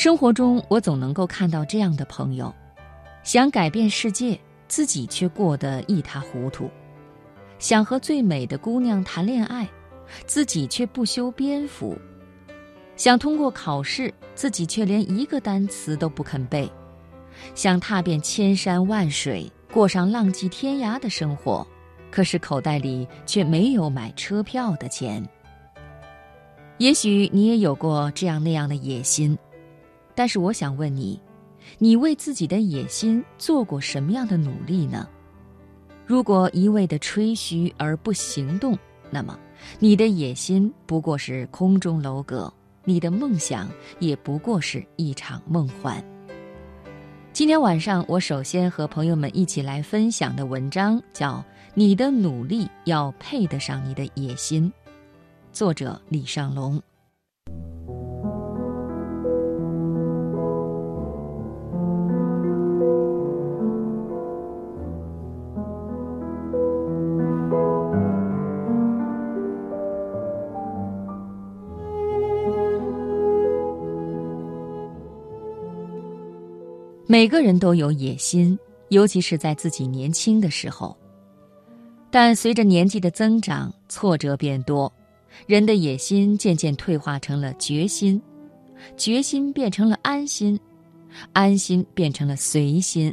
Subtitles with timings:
[0.00, 2.50] 生活中，我总能够看到这样的朋友，
[3.22, 6.70] 想改变世界，自己却过得一塌糊涂；
[7.58, 9.68] 想和最美的姑娘谈恋爱，
[10.24, 11.94] 自己却不修边幅；
[12.96, 16.66] 想通过考试，自己却连一个单词都不肯背；
[17.54, 21.66] 想踏遍千山万水，过上浪迹天涯的生活，
[22.10, 25.22] 可是口袋里却没有买车票的钱。
[26.78, 29.36] 也许你也有过这样那样的野心。
[30.20, 31.18] 但是我想问你，
[31.78, 35.08] 你为自己的野心做过什么样的努力呢？
[36.04, 38.78] 如果一味的吹嘘而不行动，
[39.10, 39.38] 那么
[39.78, 42.52] 你的野心不过是空中楼阁，
[42.84, 43.66] 你的梦想
[43.98, 46.04] 也不过是一场梦幻。
[47.32, 51.36] 今天晚上，我首先和朋友们一起来分享的文章叫
[51.72, 54.70] 《你的努力要配得上你的野心》，
[55.50, 56.78] 作者李尚龙。
[77.10, 78.56] 每个人都有野心，
[78.90, 80.96] 尤其是在自己年轻的时候。
[82.08, 84.92] 但随着年纪的增长，挫折变多，
[85.44, 88.22] 人的野心渐渐退化成了决心，
[88.96, 90.56] 决心变成了安心，
[91.32, 93.12] 安心变成了随心，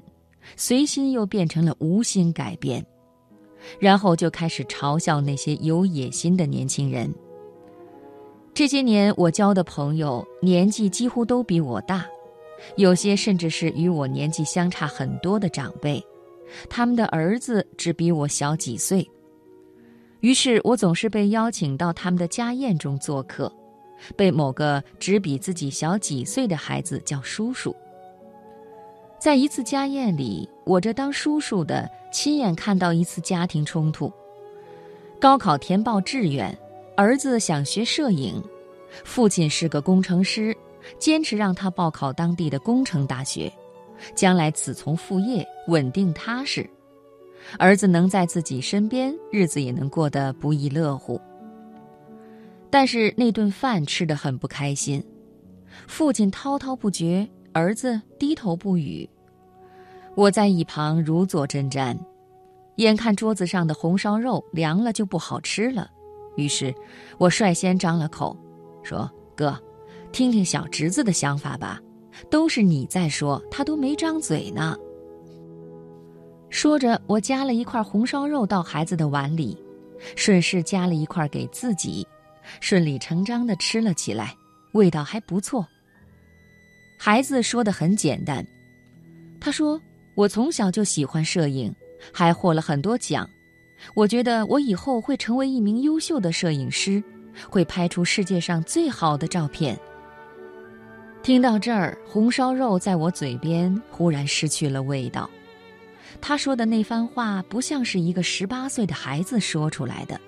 [0.56, 2.86] 随心又变成了无心改变，
[3.80, 7.12] 然后就开始嘲笑那些有野心的年轻人。
[8.54, 12.06] 这些年我交的朋友年纪几乎都比我大。
[12.76, 16.04] 有些甚至是与我年纪相差很多的长辈，
[16.70, 19.08] 他们的儿子只比我小几岁。
[20.22, 23.52] 于是我总是被邀请到他们的家宴中做客，
[24.16, 27.76] 被某个只比自己小几岁的孩子叫叔叔。
[29.20, 34.12] 在一次家宴里，我这当叔叔的亲眼看到一次家庭冲突：
[35.20, 36.56] 高考填报志愿，
[36.96, 38.44] 儿子想学摄影，
[39.04, 40.56] 父亲是个工程师。
[41.00, 43.52] 坚持让他报考当地的工程大学，
[44.16, 46.68] 将来子从父业，稳定踏实。
[47.58, 51.20] 儿子能在自己身边，日子也能过得不亦乐乎。
[52.70, 55.02] 但是那顿饭吃得很不开心，
[55.88, 59.10] 父亲滔滔不绝，儿子低头不语。
[60.16, 61.98] 我在一旁如坐针毡，
[62.78, 65.90] 眼看桌子上的红烧肉凉了就不好吃了，
[66.36, 66.74] 于是
[67.18, 68.36] 我率先张了口，
[68.84, 69.58] 说：“哥。”
[70.12, 71.80] 听听小侄子的想法吧，
[72.30, 74.76] 都是你在说，他都没张嘴呢。
[76.50, 79.58] 说着，我夹了一块红烧肉到孩子的碗里，
[80.16, 82.08] 顺势夹了一块给自己，
[82.62, 84.34] 顺理成章地吃了起来，
[84.74, 85.68] 味道还不错。
[86.98, 88.44] 孩子说的很简单，
[89.40, 89.80] 他说
[90.16, 91.72] ：“我从小就喜欢摄影，
[92.14, 93.30] 还获了很多奖，
[93.94, 97.04] 我觉得我以后会成为一名优秀的摄影师，
[97.50, 99.78] 会拍出世界上最好的照片。”
[101.24, 105.30] 听到这儿，红烧肉在我嘴边忽然失去了味道。
[106.22, 110.20] 他说的那番话不像是一个十八岁的孩子说出来的，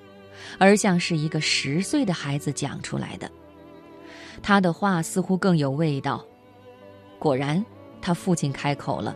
[0.57, 3.31] 而像是一个十岁的孩子讲出来的。
[4.43, 6.23] 他的话似乎更有味道。
[7.17, 7.63] 果然，
[8.01, 9.15] 他父亲开口了：“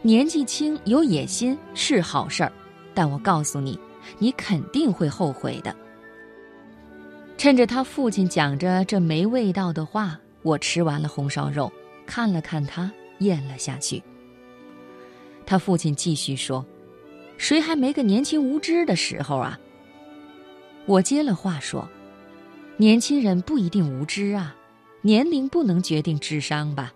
[0.00, 2.52] 年纪轻有野心是好事儿，
[2.94, 3.78] 但我告诉你，
[4.18, 5.74] 你肯定会后悔的。”
[7.36, 10.18] 趁着他父亲讲着这没味道的话。
[10.42, 11.70] 我吃完了红烧肉，
[12.06, 14.02] 看了看他，咽了下去。
[15.44, 16.64] 他父亲继续说
[17.36, 19.58] ：“谁还没个年轻无知的时候啊？”
[20.86, 21.88] 我接了话说
[22.76, 24.54] ：“年轻人不一定无知啊，
[25.02, 26.92] 年龄不能决定智商吧。”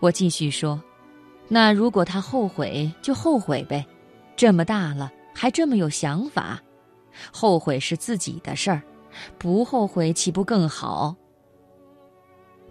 [0.00, 0.82] 我继续说
[1.48, 3.86] ：“那如果他后悔，就后悔呗，
[4.34, 6.60] 这么大了还这么有想法，
[7.32, 8.82] 后悔是自己的事儿，
[9.38, 11.14] 不后悔岂不更好？”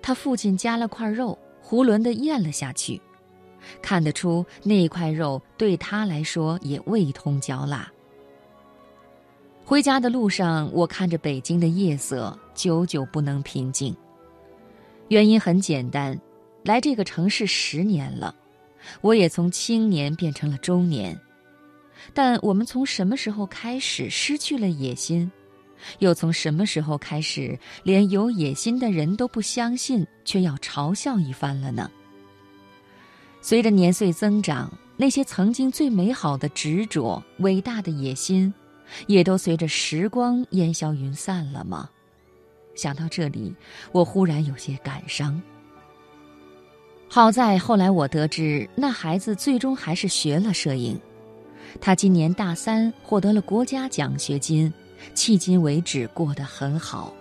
[0.01, 3.00] 他父亲夹了块肉，囫囵地咽了下去，
[3.81, 7.92] 看得出那块肉对他来说也味同嚼蜡。
[9.63, 13.95] 回家的路上，我看着北京的夜色，久久不能平静。
[15.07, 16.19] 原因很简单，
[16.63, 18.36] 来这个城市十年了，
[19.01, 21.18] 我也从青年变成了中年，
[22.13, 25.31] 但我们从什么时候开始失去了野心？
[26.00, 31.89] 又从什么时候开始，连有野心的人都不相信，却要嘲笑一番了呢？
[33.42, 38.54] 随着年岁增长，那些曾经最美好的执着、伟大的野心，
[39.07, 41.89] 也都随着时光烟消云散了吗？
[42.75, 43.54] 想到这里，
[43.92, 45.42] 我忽然有些感伤。
[47.10, 50.98] 好在后来我得知，那孩子最终还是学了摄影。
[51.81, 54.72] 他今年大三，获得了国家奖学金，
[55.15, 57.13] 迄今为止过得很好。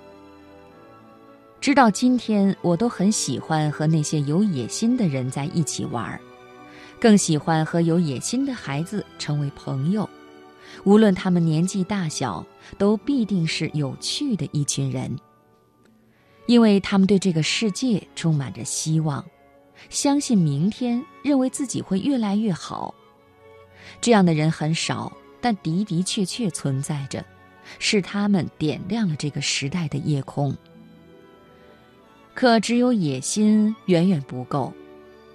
[1.60, 6.20] 直到今天，我都很喜欢和那些有野心的人在一起玩儿，
[6.98, 10.08] 更喜欢和有野心的孩子成为朋友。
[10.84, 12.46] 无论他们年纪大小，
[12.78, 15.14] 都必定是有趣的一群人，
[16.46, 19.22] 因为他们对这个世界充满着希望，
[19.90, 22.94] 相信明天，认为自己会越来越好。
[24.00, 25.12] 这样的人很少，
[25.42, 27.22] 但的的确确存在着，
[27.78, 30.56] 是他们点亮了这个时代的夜空。
[32.34, 34.72] 可只有野心远远不够，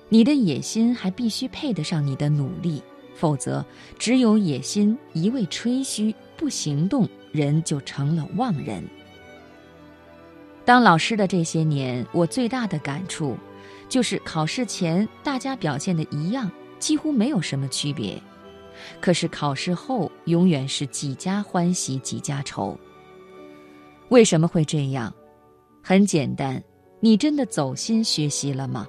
[0.09, 2.81] 你的野心还必须配得上你的努力，
[3.15, 3.63] 否则
[3.99, 8.83] 只有野心一味吹嘘不行动，人就成了妄人。
[10.63, 13.37] 当老师的这些年，我最大的感触，
[13.87, 16.49] 就是考试前大家表现的一样，
[16.79, 18.19] 几乎没有什么区别。
[19.01, 22.77] 可是考试后，永远是几家欢喜几家愁。
[24.09, 25.13] 为什么会这样？
[25.81, 26.63] 很简单，
[26.99, 28.87] 你真的走心学习了吗？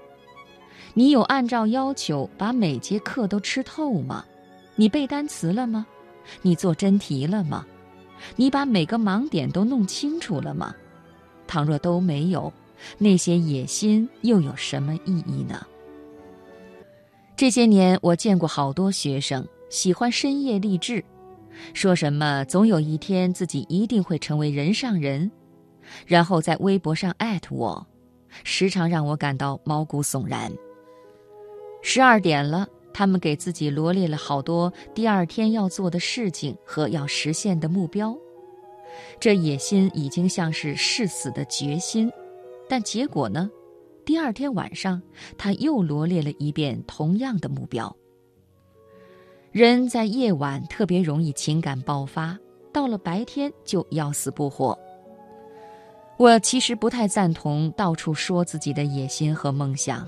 [0.94, 4.24] 你有按照要求把每节课都吃透吗？
[4.76, 5.86] 你背单词了吗？
[6.42, 7.66] 你做真题了吗？
[8.34, 10.74] 你把每个盲点都弄清楚了吗？
[11.46, 12.52] 倘若都没有，
[12.98, 15.66] 那些野心又有什么意义呢？
[17.36, 19.46] 这些年，我见过好多学生。
[19.68, 21.04] 喜欢深夜励志，
[21.74, 25.30] 说什么总有一天自己一定会成为人上人，
[26.06, 27.86] 然后在微博上艾特我，
[28.44, 30.52] 时常让我感到毛骨悚然。
[31.82, 38.16] 十二点了，他们给自己罗列了好多第二天要做的事情和要实现的目标，
[39.18, 42.10] 这野心已经像是誓死的决心，
[42.68, 43.50] 但结果呢？
[44.04, 45.02] 第二天晚上，
[45.36, 47.94] 他又罗列了一遍同样的目标。
[49.56, 52.38] 人在夜晚特别容易情感爆发，
[52.74, 54.78] 到了白天就要死不活。
[56.18, 60.06] 我其实不太赞同到处说自己的野心和梦想，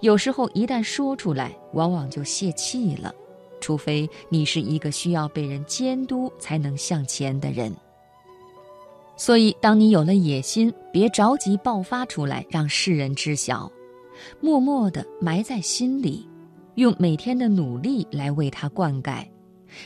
[0.00, 3.14] 有时候一旦说出来，往往就泄气了，
[3.60, 7.72] 除非你是一个需要被人监督才能向前的人。
[9.16, 13.70] 所以，当你有了野心，别着急爆发出来让世人知晓，
[14.40, 16.27] 默默地埋在心里。
[16.78, 19.26] 用每天的努力来为它灌溉，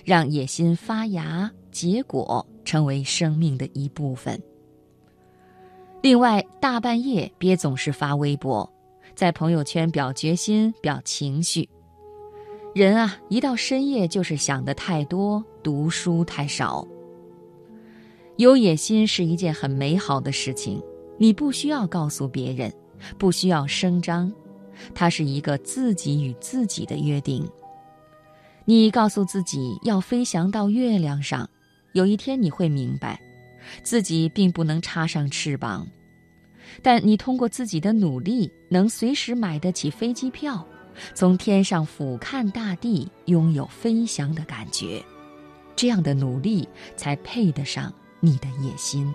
[0.04, 4.38] 让野心发芽结果，成为生命的一部分。
[6.02, 8.70] 另外，大半夜别总是发微博，
[9.14, 11.66] 在朋友圈表决心、表情绪。
[12.74, 16.86] 人啊，一到深夜就是想的太多，读书太少。
[18.36, 20.78] 有野心是一件很美好的事情，
[21.16, 22.70] 你不需要告诉别人，
[23.16, 24.30] 不需要声张。
[24.94, 27.48] 它是一个自己与自己的约定。
[28.64, 31.48] 你告诉自己要飞翔到月亮上，
[31.92, 33.20] 有一天你会明白，
[33.82, 35.86] 自己并不能插上翅膀，
[36.80, 40.64] 但你通过自己的努力，能随时买得起飞机票，
[41.14, 45.02] 从天上俯瞰大地，拥有飞翔的感觉。
[45.74, 49.12] 这样的努力才配得上你的野心。